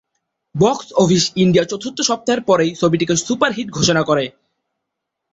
Box 0.55 0.87
office 0.95 1.23
India 1.35 1.65
চতুর্থ 1.65 1.97
সপ্তাহের 2.01 2.41
পরেই 2.43 2.71
ছবিটিকে 2.75 3.13
সুপার 3.17 3.51
হিট 3.53 3.67
ঘোষণা 3.69 4.01
করে। 4.03 4.25